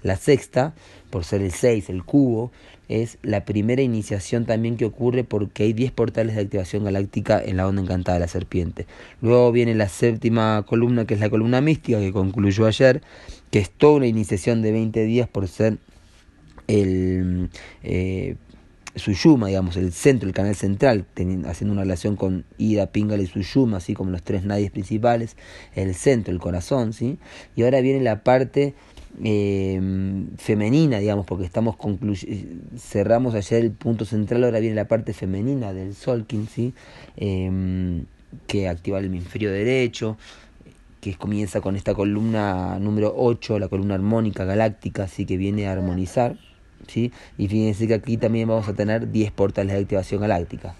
La 0.02 0.16
sexta, 0.16 0.74
por 1.10 1.24
ser 1.24 1.42
el 1.42 1.52
6, 1.52 1.90
el 1.90 2.04
cubo, 2.04 2.50
es 2.88 3.18
la 3.22 3.44
primera 3.44 3.82
iniciación 3.82 4.44
también 4.44 4.76
que 4.76 4.84
ocurre 4.84 5.24
porque 5.24 5.62
hay 5.62 5.72
10 5.72 5.92
portales 5.92 6.34
de 6.34 6.42
activación 6.42 6.84
galáctica 6.84 7.42
en 7.42 7.56
la 7.56 7.66
onda 7.66 7.82
encantada 7.82 8.18
de 8.18 8.20
la 8.20 8.28
serpiente. 8.28 8.86
Luego 9.20 9.52
viene 9.52 9.74
la 9.74 9.88
séptima 9.88 10.64
columna, 10.66 11.06
que 11.06 11.14
es 11.14 11.20
la 11.20 11.30
columna 11.30 11.60
mística, 11.60 12.00
que 12.00 12.12
concluyó 12.12 12.66
ayer, 12.66 13.02
que 13.50 13.60
es 13.60 13.70
toda 13.70 13.94
una 13.94 14.06
iniciación 14.06 14.62
de 14.62 14.72
20 14.72 15.04
días 15.04 15.28
por 15.28 15.48
ser 15.48 15.78
el 16.66 17.48
eh, 17.82 18.36
Suyuma, 18.94 19.46
digamos, 19.46 19.76
el 19.76 19.92
centro, 19.92 20.28
el 20.28 20.34
canal 20.34 20.54
central, 20.54 21.06
haciendo 21.46 21.72
una 21.72 21.82
relación 21.82 22.16
con 22.16 22.44
Ida, 22.58 22.88
Pingala 22.88 23.22
y 23.22 23.26
Suyuma, 23.26 23.78
así 23.78 23.94
como 23.94 24.10
los 24.10 24.22
tres 24.22 24.44
nadies 24.44 24.70
principales, 24.70 25.36
el 25.74 25.94
centro, 25.94 26.32
el 26.32 26.40
corazón, 26.40 26.92
¿sí? 26.92 27.18
Y 27.56 27.62
ahora 27.62 27.80
viene 27.80 28.02
la 28.02 28.22
parte 28.22 28.74
eh, 29.22 29.80
femenina, 30.38 30.98
digamos, 30.98 31.26
porque 31.26 31.44
estamos 31.44 31.76
cerramos 32.78 33.34
ayer 33.34 33.62
el 33.62 33.72
punto 33.72 34.04
central, 34.04 34.44
ahora 34.44 34.60
viene 34.60 34.74
la 34.74 34.86
parte 34.86 35.12
femenina 35.12 35.72
del 35.72 35.94
Solkin, 35.94 36.48
¿sí? 36.48 36.72
Em, 37.16 38.06
que 38.46 38.68
activa 38.68 38.98
el 38.98 39.06
hemisferio 39.06 39.50
derecho, 39.52 40.16
que 41.00 41.14
comienza 41.16 41.60
con 41.60 41.76
esta 41.76 41.94
columna 41.94 42.78
número 42.78 43.12
8, 43.16 43.58
la 43.58 43.68
columna 43.68 43.94
armónica 43.94 44.44
galáctica, 44.44 45.04
así 45.04 45.26
que 45.26 45.36
viene 45.36 45.66
a 45.66 45.72
armonizar, 45.72 46.38
¿sí? 46.86 47.12
Y 47.36 47.48
fíjense 47.48 47.86
que 47.86 47.94
aquí 47.94 48.16
también 48.16 48.48
vamos 48.48 48.68
a 48.68 48.74
tener 48.74 49.10
10 49.10 49.32
portales 49.32 49.74
de 49.74 49.82
activación 49.82 50.20
galáctica. 50.20 50.74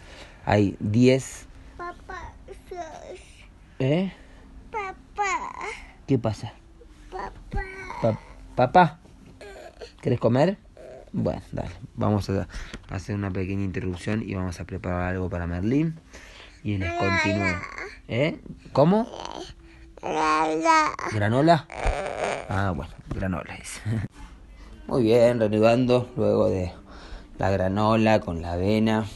Hay 0.44 0.76
10... 0.80 1.46
¿Eh? 3.78 4.12
Papá. 4.70 5.52
¿Qué 6.06 6.18
pasa? 6.18 6.52
Papá, 8.54 9.00
¿querés 10.00 10.20
comer? 10.20 10.58
Bueno, 11.12 11.42
dale, 11.52 11.70
vamos 11.94 12.30
a 12.30 12.48
hacer 12.88 13.14
una 13.14 13.30
pequeña 13.30 13.64
interrupción 13.64 14.22
y 14.26 14.34
vamos 14.34 14.60
a 14.60 14.64
preparar 14.64 15.12
algo 15.12 15.28
para 15.28 15.46
Merlín. 15.46 16.00
Y 16.64 16.78
les 16.78 16.92
continúo. 16.92 17.54
¿Eh? 18.08 18.40
¿Cómo? 18.72 19.08
¿Granola? 21.12 21.66
Ah, 22.48 22.72
bueno, 22.74 22.92
granola 23.14 23.56
Muy 24.86 25.02
bien, 25.02 25.38
reanudando 25.38 26.10
luego 26.16 26.48
de 26.48 26.72
la 27.38 27.50
granola 27.50 28.20
con 28.20 28.42
la 28.42 28.52
avena, 28.52 29.06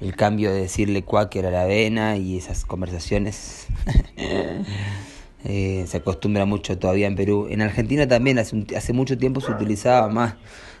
el 0.00 0.16
cambio 0.16 0.52
de 0.52 0.60
decirle 0.60 1.02
cuáquer 1.02 1.46
a 1.46 1.50
la 1.50 1.62
avena 1.62 2.16
y 2.16 2.36
esas 2.36 2.64
conversaciones. 2.64 3.68
Eh, 5.48 5.84
se 5.86 5.98
acostumbra 5.98 6.44
mucho 6.44 6.76
todavía 6.76 7.06
en 7.06 7.14
Perú. 7.14 7.46
En 7.48 7.62
Argentina 7.62 8.08
también 8.08 8.40
hace, 8.40 8.66
hace 8.76 8.92
mucho 8.92 9.16
tiempo 9.16 9.40
se 9.40 9.52
utilizaba 9.52 10.08
más, 10.08 10.34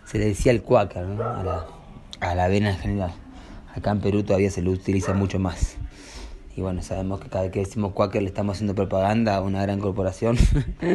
se 0.04 0.18
le 0.18 0.26
decía 0.26 0.50
el 0.50 0.62
cuáquer 0.62 1.04
a, 1.04 1.44
la, 1.44 1.66
a 2.18 2.34
la 2.34 2.44
avena 2.44 2.70
en 2.70 2.78
general. 2.78 3.12
Acá 3.72 3.92
en 3.92 4.00
Perú 4.00 4.24
todavía 4.24 4.50
se 4.50 4.62
lo 4.62 4.72
utiliza 4.72 5.14
mucho 5.14 5.38
más. 5.38 5.76
Y 6.56 6.62
bueno, 6.62 6.82
sabemos 6.82 7.20
que 7.20 7.28
cada 7.28 7.44
vez 7.44 7.52
que 7.52 7.60
decimos 7.60 7.92
cuáquer 7.92 8.22
le 8.22 8.28
estamos 8.28 8.56
haciendo 8.56 8.74
propaganda 8.74 9.36
a 9.36 9.40
una 9.40 9.62
gran 9.62 9.78
corporación. 9.78 10.36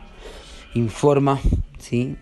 informa 0.74 1.40
¿sí? 1.78 2.16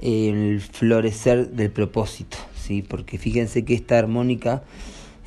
el 0.00 0.60
florecer 0.60 1.50
del 1.50 1.70
propósito, 1.70 2.36
¿sí? 2.54 2.82
porque 2.82 3.18
fíjense 3.18 3.64
que 3.64 3.74
esta 3.74 3.98
armónica 3.98 4.62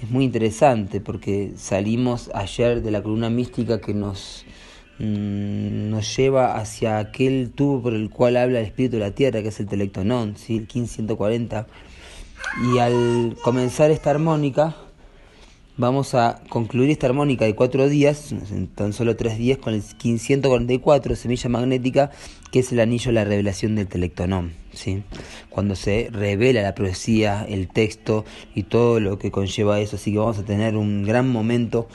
es 0.02 0.10
muy 0.10 0.24
interesante 0.24 1.02
porque 1.02 1.52
salimos 1.58 2.32
ayer 2.34 2.82
de 2.82 2.92
la 2.92 3.04
columna 3.04 3.30
mística 3.30 3.82
que 3.82 3.94
nos, 3.94 4.46
mm, 5.00 5.90
nos 5.90 6.16
lleva 6.16 6.58
hacia 6.58 7.00
aquel 7.00 7.52
tubo 7.52 7.82
por 7.82 7.94
el 7.94 8.10
cual 8.10 8.38
habla 8.38 8.60
el 8.60 8.66
espíritu 8.66 8.96
de 8.96 9.02
la 9.02 9.12
tierra, 9.12 9.42
que 9.42 9.50
es 9.50 9.60
el 9.60 9.68
telectonón, 9.68 10.38
¿sí? 10.38 10.54
el 10.54 10.62
1540 10.62 11.68
y 12.64 12.78
al 12.80 13.38
comenzar 13.42 13.92
esta 13.92 14.10
armónica, 14.12 14.76
vamos 15.78 16.14
a 16.14 16.42
concluir 16.50 16.90
esta 16.90 17.08
armónica 17.08 17.46
de 17.46 17.56
cuatro 17.56 17.90
días, 17.90 18.34
tan 18.76 18.94
solo 18.94 19.16
tres 19.16 19.38
días, 19.38 19.58
con 19.58 19.74
el 19.74 19.82
1544, 19.82 21.16
semilla 21.16 21.50
magnética, 21.50 22.12
que 22.52 22.60
es 22.60 22.72
el 22.72 22.80
anillo 22.80 23.08
de 23.08 23.14
la 23.14 23.24
revelación 23.26 23.76
del 23.76 23.88
telectonón. 23.88 24.54
¿sí? 24.74 25.04
Cuando 25.50 25.76
se 25.76 26.10
revela 26.12 26.62
la 26.62 26.76
profecía, 26.76 27.46
el 27.48 27.68
texto 27.68 28.26
y 28.54 28.64
todo 28.64 29.00
lo 29.00 29.18
que 29.18 29.32
conlleva 29.32 29.80
eso. 29.80 29.96
Así 29.96 30.12
que 30.12 30.18
vamos 30.18 30.38
a 30.38 30.44
tener 30.44 30.76
un 30.76 31.04
gran 31.04 31.28
momento 31.30 31.88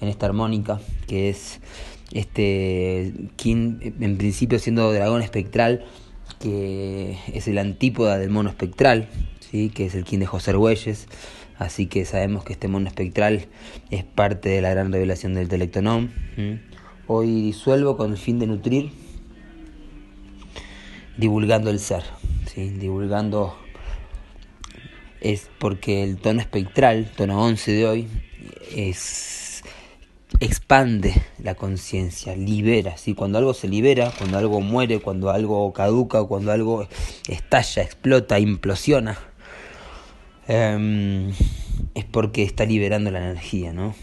en 0.00 0.08
esta 0.08 0.26
armónica, 0.26 0.80
que 1.06 1.28
es 1.28 1.60
este 2.12 3.12
King, 3.36 3.78
en 4.00 4.16
principio 4.16 4.58
siendo 4.58 4.92
dragón 4.92 5.22
espectral, 5.22 5.84
que 6.40 7.18
es 7.32 7.48
el 7.48 7.58
antípoda 7.58 8.18
del 8.18 8.30
mono 8.30 8.48
espectral, 8.48 9.08
que 9.50 9.86
es 9.86 9.94
el 9.94 10.04
King 10.04 10.18
de 10.18 10.26
José 10.26 10.50
Argüelles. 10.50 11.06
Así 11.58 11.86
que 11.86 12.04
sabemos 12.04 12.44
que 12.44 12.52
este 12.52 12.68
mono 12.68 12.86
espectral 12.86 13.46
es 13.90 14.04
parte 14.04 14.48
de 14.48 14.60
la 14.60 14.70
gran 14.70 14.92
revelación 14.92 15.34
del 15.34 15.48
telectonón. 15.48 16.12
Hoy 17.06 17.42
disuelvo 17.42 17.96
con 17.96 18.12
el 18.12 18.18
fin 18.18 18.38
de 18.38 18.46
nutrir, 18.46 18.90
divulgando 21.16 21.70
el 21.70 21.80
ser. 21.80 22.04
¿sí? 22.46 22.70
divulgando 22.70 23.56
es 25.20 25.48
porque 25.58 26.04
el 26.04 26.18
tono 26.18 26.40
espectral, 26.40 27.10
tono 27.16 27.42
11 27.42 27.72
de 27.72 27.86
hoy, 27.86 28.08
es 28.74 29.64
expande 30.40 31.14
la 31.42 31.54
conciencia, 31.56 32.36
libera, 32.36 32.96
¿sí? 32.96 33.14
cuando 33.14 33.38
algo 33.38 33.54
se 33.54 33.66
libera, 33.66 34.12
cuando 34.16 34.38
algo 34.38 34.60
muere, 34.60 35.00
cuando 35.00 35.30
algo 35.30 35.72
caduca, 35.72 36.22
cuando 36.24 36.52
algo 36.52 36.86
estalla, 37.28 37.82
explota, 37.82 38.38
implosiona, 38.38 39.18
em, 40.48 41.30
es 41.94 42.04
porque 42.04 42.42
está 42.42 42.64
liberando 42.64 43.10
la 43.10 43.20
energía, 43.20 43.72
¿no? 43.72 43.94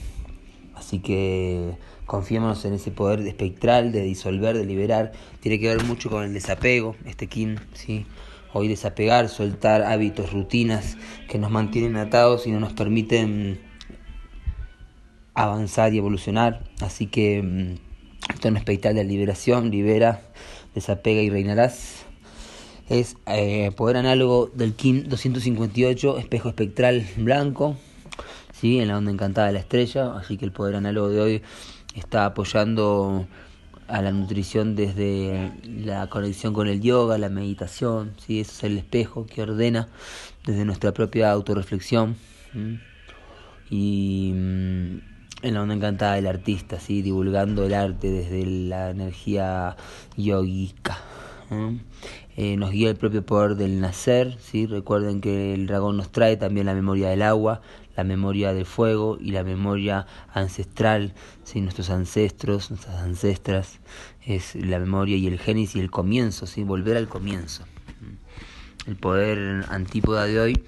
Así 0.76 1.00
que 1.00 1.74
confiémonos 2.06 2.64
en 2.66 2.74
ese 2.74 2.92
poder 2.92 3.22
espectral 3.22 3.92
de 3.92 4.02
disolver, 4.02 4.58
de 4.58 4.66
liberar, 4.66 5.12
tiene 5.40 5.60
que 5.60 5.68
ver 5.68 5.84
mucho 5.84 6.10
con 6.10 6.24
el 6.24 6.34
desapego, 6.34 6.96
este 7.06 7.28
kin, 7.28 7.60
¿sí? 7.74 8.06
Hoy 8.54 8.68
desapegar, 8.68 9.28
soltar 9.28 9.84
hábitos, 9.84 10.32
rutinas 10.32 10.98
que 11.28 11.38
nos 11.38 11.52
mantienen 11.52 11.98
atados 11.98 12.48
y 12.48 12.52
no 12.52 12.60
nos 12.62 12.74
permiten 12.74 13.60
avanzar 15.34 15.94
y 15.94 15.98
evolucionar. 15.98 16.64
Así 16.80 17.08
que 17.08 17.44
mm, 17.44 18.32
el 18.32 18.40
tono 18.40 18.58
espectral 18.58 18.96
de 18.96 19.04
liberación, 19.04 19.72
libera, 19.72 20.22
desapega 20.74 21.22
y 21.22 21.30
reinarás. 21.30 22.05
Es 22.88 23.18
eh, 23.26 23.72
poder 23.76 23.98
análogo 23.98 24.52
del 24.54 24.76
Kim 24.76 25.08
258, 25.08 26.20
espejo 26.20 26.50
espectral 26.50 27.04
blanco, 27.18 27.76
¿sí? 28.54 28.80
en 28.80 28.90
la 28.90 28.98
onda 29.00 29.12
encantada 29.12 29.48
de 29.48 29.54
la 29.54 29.60
estrella. 29.60 30.14
Así 30.16 30.38
que 30.38 30.46
el 30.46 30.52
poder 30.52 30.76
análogo 30.76 31.10
de 31.10 31.20
hoy 31.20 31.42
está 31.96 32.26
apoyando 32.26 33.26
a 33.88 34.02
la 34.04 34.12
nutrición 34.12 34.76
desde 34.76 35.52
la 35.64 36.08
conexión 36.12 36.54
con 36.54 36.68
el 36.68 36.80
yoga, 36.80 37.18
la 37.18 37.30
meditación, 37.30 38.14
¿sí? 38.24 38.40
eso 38.40 38.52
es 38.52 38.64
el 38.64 38.78
espejo 38.78 39.26
que 39.26 39.42
ordena 39.42 39.88
desde 40.46 40.64
nuestra 40.64 40.94
propia 40.94 41.32
autorreflexión. 41.32 42.16
Y 43.72 44.32
mm, 44.32 44.98
en 45.42 45.54
la 45.54 45.62
onda 45.62 45.74
encantada 45.74 46.16
del 46.16 46.28
artista, 46.28 46.80
¿sí? 46.80 47.02
divulgando 47.02 47.66
el 47.66 47.74
arte 47.74 48.12
desde 48.12 48.46
la 48.46 48.92
energía 48.92 49.76
yogica. 50.18 51.00
Eh, 52.38 52.58
nos 52.58 52.72
guía 52.72 52.90
el 52.90 52.96
propio 52.96 53.26
poder 53.26 53.56
del 53.56 53.80
nacer, 53.80 54.38
¿sí? 54.42 54.66
recuerden 54.66 55.22
que 55.22 55.54
el 55.54 55.68
dragón 55.68 55.98
nos 55.98 56.12
trae 56.12 56.38
también 56.38 56.66
la 56.66 56.74
memoria 56.74 57.10
del 57.10 57.22
agua, 57.22 57.62
la 57.96 58.04
memoria 58.04 58.54
del 58.54 58.66
fuego 58.66 59.18
y 59.22 59.32
la 59.32 59.44
memoria 59.44 60.06
ancestral, 60.34 61.14
¿sí? 61.44 61.62
nuestros 61.62 61.90
ancestros, 61.90 62.72
nuestras 62.72 62.98
ancestras, 62.98 63.80
es 64.26 64.56
la 64.56 64.80
memoria 64.80 65.16
y 65.16 65.28
el 65.28 65.40
génesis 65.40 65.78
y 65.78 65.80
el 65.80 65.92
comienzo, 65.92 66.46
¿sí? 66.46 66.64
volver 66.64 66.98
al 66.98 67.08
comienzo. 67.08 67.64
El 68.86 68.98
poder 68.98 69.66
antípoda 69.70 70.26
de 70.26 70.40
hoy 70.40 70.64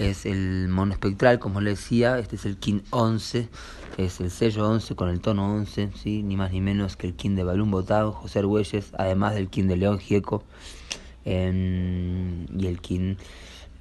es 0.00 0.24
el 0.24 0.68
mono 0.68 0.94
espectral, 0.94 1.38
como 1.38 1.60
les 1.60 1.78
decía, 1.78 2.18
este 2.18 2.36
es 2.36 2.46
el 2.46 2.56
Kin 2.56 2.82
11, 2.88 3.48
es 3.98 4.20
el 4.20 4.30
sello 4.30 4.66
11 4.66 4.94
con 4.94 5.10
el 5.10 5.20
tono 5.20 5.54
11, 5.54 5.90
¿sí? 5.94 6.22
ni 6.22 6.38
más 6.38 6.52
ni 6.52 6.62
menos 6.62 6.96
que 6.96 7.06
el 7.06 7.14
Kin 7.14 7.36
de 7.36 7.44
Balún 7.44 7.70
Botado, 7.70 8.12
José 8.12 8.38
Argüelles, 8.38 8.92
además 8.96 9.34
del 9.34 9.50
Kin 9.50 9.68
de 9.68 9.76
León 9.76 9.98
Gieco 9.98 10.42
y 11.26 11.30
el 11.30 12.78
Kin 12.80 13.18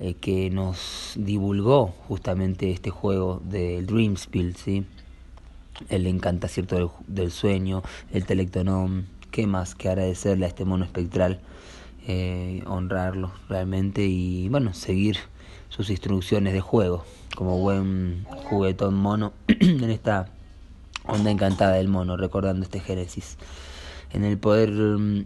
eh, 0.02 0.14
que 0.16 0.50
nos 0.50 1.14
divulgó 1.16 1.88
justamente 2.10 2.70
este 2.72 2.90
juego 2.90 3.42
del 3.46 3.86
Dream 3.86 4.18
Spill, 4.18 4.58
¿sí? 4.58 4.86
el 5.88 6.06
encantacierto 6.06 6.76
del, 6.76 6.90
del 7.08 7.32
sueño, 7.32 7.82
el 8.12 8.26
telectonón, 8.26 9.08
qué 9.32 9.48
más 9.48 9.74
que 9.74 9.88
agradecerle 9.88 10.46
a 10.46 10.50
este 10.50 10.66
mono 10.66 10.84
espectral, 10.84 11.40
eh, 12.08 12.62
honrarlo 12.66 13.32
realmente 13.48 14.06
y 14.06 14.50
bueno, 14.50 14.74
seguir 14.74 15.18
sus 15.70 15.90
instrucciones 15.90 16.54
de 16.54 16.62
juego 16.62 17.06
como 17.36 17.58
buen 17.60 18.26
juguetón 18.50 18.96
mono 18.96 19.34
en 19.48 19.90
esta 19.90 20.28
onda 21.06 21.32
encantada 21.32 21.76
del 21.76 21.88
mono, 21.88 22.18
recordando 22.18 22.64
este 22.64 22.80
Génesis. 22.80 23.38
En 24.12 24.24
el 24.24 24.38
poder 24.38 24.72
mm, 24.72 25.26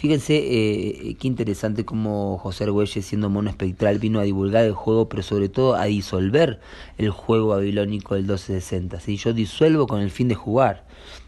Fíjense 0.00 0.38
eh, 0.38 1.14
qué 1.20 1.28
interesante 1.28 1.84
como 1.84 2.38
José 2.38 2.64
Argüelles, 2.64 3.04
siendo 3.04 3.28
mono 3.28 3.50
espectral, 3.50 3.98
vino 3.98 4.18
a 4.18 4.22
divulgar 4.22 4.64
el 4.64 4.72
juego, 4.72 5.10
pero 5.10 5.22
sobre 5.22 5.50
todo 5.50 5.74
a 5.74 5.84
disolver 5.84 6.58
el 6.96 7.10
juego 7.10 7.48
babilónico 7.48 8.14
del 8.14 8.22
1260. 8.22 8.98
¿sí? 8.98 9.18
Yo 9.18 9.34
disuelvo 9.34 9.86
con 9.86 10.00
el 10.00 10.10
fin 10.10 10.28
de 10.28 10.36
jugar. 10.36 10.86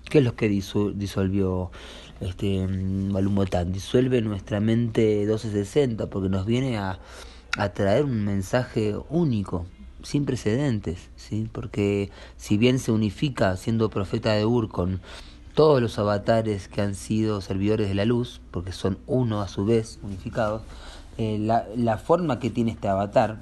¿Qué 0.08 0.20
es 0.20 0.24
lo 0.24 0.36
que 0.36 0.48
disolvió 0.48 1.70
este 2.22 2.66
Balumotán? 3.10 3.72
Disuelve 3.72 4.22
nuestra 4.22 4.58
mente 4.58 5.26
1260 5.26 6.08
porque 6.08 6.30
nos 6.30 6.46
viene 6.46 6.78
a, 6.78 6.98
a 7.56 7.68
traer 7.70 8.04
un 8.04 8.24
mensaje 8.24 8.96
único, 9.10 9.66
sin 10.02 10.24
precedentes, 10.24 11.10
¿sí? 11.16 11.48
porque 11.52 12.10
si 12.36 12.56
bien 12.56 12.78
se 12.78 12.92
unifica 12.92 13.56
siendo 13.56 13.90
profeta 13.90 14.32
de 14.32 14.44
Ur 14.46 14.68
con 14.68 15.00
todos 15.54 15.82
los 15.82 15.98
avatares 15.98 16.68
que 16.68 16.80
han 16.80 16.94
sido 16.94 17.40
servidores 17.40 17.88
de 17.88 17.94
la 17.94 18.04
luz, 18.04 18.40
porque 18.50 18.72
son 18.72 18.98
uno 19.06 19.42
a 19.42 19.48
su 19.48 19.64
vez, 19.64 19.98
unificados, 20.02 20.62
eh, 21.18 21.38
la, 21.38 21.66
la, 21.76 21.98
forma 21.98 22.38
que 22.38 22.48
tiene 22.48 22.70
este 22.70 22.88
avatar, 22.88 23.40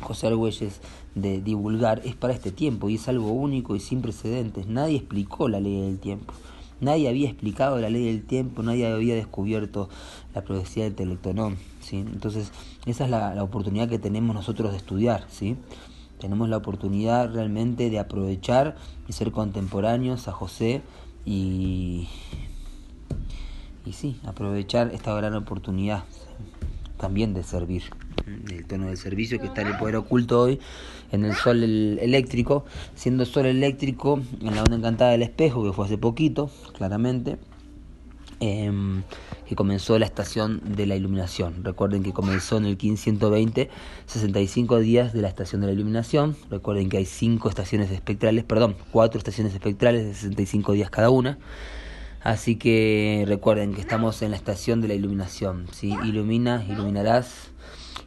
José 0.00 0.28
Argüelles, 0.28 0.80
de 1.16 1.40
divulgar 1.40 2.02
es 2.04 2.14
para 2.14 2.34
este 2.34 2.52
tiempo 2.52 2.88
y 2.88 2.96
es 2.96 3.08
algo 3.08 3.32
único 3.32 3.74
y 3.74 3.80
sin 3.80 4.00
precedentes. 4.00 4.66
Nadie 4.66 4.96
explicó 4.96 5.48
la 5.48 5.60
ley 5.60 5.82
del 5.82 5.98
tiempo. 5.98 6.34
Nadie 6.80 7.08
había 7.08 7.28
explicado 7.28 7.80
la 7.80 7.90
ley 7.90 8.06
del 8.06 8.24
tiempo, 8.24 8.62
nadie 8.62 8.86
había 8.86 9.14
descubierto 9.14 9.88
la 10.34 10.42
profecía 10.42 10.84
del 10.84 10.94
telectonón. 10.94 11.56
¿Sí? 11.84 11.98
Entonces, 11.98 12.50
esa 12.86 13.04
es 13.04 13.10
la, 13.10 13.42
oportunidad 13.42 13.88
que 13.88 13.98
tenemos 13.98 14.34
nosotros 14.34 14.72
de 14.72 14.78
estudiar. 14.78 15.26
¿sí? 15.28 15.56
Tenemos 16.18 16.48
la 16.48 16.56
oportunidad 16.56 17.32
realmente 17.32 17.90
de 17.90 17.98
aprovechar 17.98 18.76
y 19.08 19.12
ser 19.12 19.30
contemporáneos 19.32 20.28
a 20.28 20.32
José 20.32 20.82
y, 21.24 22.08
y 23.84 23.92
sí, 23.92 24.18
aprovechar 24.24 24.90
esta 24.92 25.14
gran 25.14 25.34
oportunidad 25.34 26.04
también 26.96 27.34
de 27.34 27.42
servir. 27.42 27.82
El 28.50 28.66
tono 28.66 28.86
del 28.86 28.96
servicio 28.96 29.38
que 29.38 29.46
está 29.46 29.60
en 29.60 29.68
el 29.68 29.76
poder 29.76 29.96
oculto 29.96 30.40
hoy, 30.40 30.58
en 31.12 31.24
el 31.24 31.34
sol 31.34 31.62
eléctrico, 31.62 32.64
siendo 32.94 33.26
sol 33.26 33.46
eléctrico 33.46 34.22
en 34.40 34.54
la 34.54 34.62
onda 34.62 34.76
encantada 34.76 35.10
del 35.10 35.22
espejo, 35.22 35.62
que 35.62 35.72
fue 35.72 35.84
hace 35.84 35.98
poquito, 35.98 36.50
claramente, 36.72 37.36
em, 38.40 39.02
que 39.46 39.54
comenzó 39.56 39.98
la 39.98 40.06
estación 40.06 40.60
de 40.64 40.86
la 40.86 40.96
iluminación. 40.96 41.64
Recuerden 41.64 42.02
que 42.02 42.12
comenzó 42.12 42.56
en 42.56 42.64
el 42.64 42.76
1520, 42.76 43.70
65 44.06 44.78
días 44.80 45.12
de 45.12 45.22
la 45.22 45.28
estación 45.28 45.60
de 45.60 45.68
la 45.68 45.72
iluminación. 45.72 46.36
Recuerden 46.50 46.88
que 46.88 46.98
hay 46.98 47.06
5 47.06 47.48
estaciones 47.48 47.90
espectrales, 47.90 48.44
perdón, 48.44 48.76
4 48.92 49.18
estaciones 49.18 49.54
espectrales 49.54 50.04
de 50.04 50.14
65 50.14 50.72
días 50.72 50.90
cada 50.90 51.10
una. 51.10 51.38
Así 52.24 52.56
que 52.56 53.24
recuerden 53.28 53.74
que 53.74 53.82
estamos 53.82 54.22
en 54.22 54.30
la 54.30 54.38
estación 54.38 54.80
de 54.80 54.88
la 54.88 54.94
iluminación. 54.94 55.66
¿sí? 55.72 55.94
Ilumina, 56.04 56.64
iluminarás. 56.66 57.50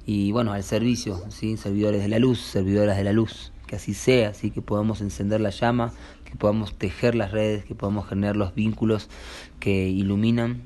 Y 0.08 0.32
bueno, 0.32 0.54
al 0.54 0.64
servicio, 0.64 1.22
¿sí? 1.30 1.56
servidores 1.56 2.02
de 2.02 2.08
la 2.08 2.18
luz, 2.18 2.40
servidoras 2.40 2.98
de 2.98 3.04
la 3.04 3.14
luz. 3.14 3.52
Que 3.68 3.76
así 3.76 3.94
sea, 3.94 4.30
así 4.30 4.50
que 4.50 4.62
podamos 4.62 5.02
encender 5.02 5.42
la 5.42 5.50
llama, 5.50 5.94
que 6.26 6.36
podamos 6.36 6.74
tejer 6.74 7.16
las 7.16 7.32
redes, 7.32 7.66
que 7.66 7.76
podamos 7.76 8.08
generar 8.08 8.36
los 8.36 8.56
vínculos 8.56 9.10
que 9.60 9.90
iluminan 9.90 10.64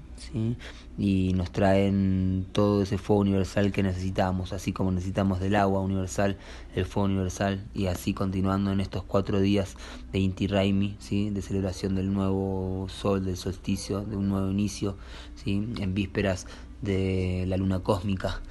y 0.97 1.33
nos 1.33 1.51
traen 1.51 2.45
todo 2.51 2.83
ese 2.83 2.97
fuego 2.97 3.21
universal 3.21 3.71
que 3.71 3.83
necesitamos, 3.83 4.53
así 4.53 4.71
como 4.71 4.91
necesitamos 4.91 5.39
del 5.39 5.55
agua 5.55 5.81
universal, 5.81 6.37
el 6.75 6.85
fuego 6.85 7.07
universal, 7.07 7.65
y 7.73 7.87
así 7.87 8.13
continuando 8.13 8.71
en 8.71 8.81
estos 8.81 9.03
cuatro 9.03 9.39
días 9.39 9.75
de 10.11 10.19
Inti 10.19 10.47
Raimi, 10.47 10.95
¿sí? 10.99 11.29
de 11.31 11.41
celebración 11.41 11.95
del 11.95 12.13
nuevo 12.13 12.87
sol, 12.89 13.25
del 13.25 13.37
solsticio, 13.37 14.01
de 14.01 14.15
un 14.15 14.29
nuevo 14.29 14.51
inicio, 14.51 14.95
¿sí? 15.35 15.67
en 15.79 15.93
vísperas 15.93 16.45
de 16.81 17.45
la 17.47 17.57
luna 17.57 17.79
cósmica 17.79 18.41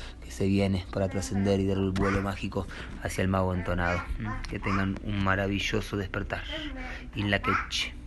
se 0.41 0.47
viene 0.47 0.87
para 0.91 1.11
trascender 1.11 1.61
y 1.61 1.67
dar 1.67 1.77
el 1.77 1.91
vuelo 1.91 2.23
mágico 2.23 2.67
hacia 3.03 3.21
el 3.21 3.29
mago 3.29 3.55
entonado. 3.55 4.03
Que 4.49 4.59
tengan 4.59 4.99
un 5.05 5.23
maravilloso 5.23 5.99
despertar. 5.99 6.45
In 7.15 7.31
la 7.31 7.43
queche. 7.43 8.00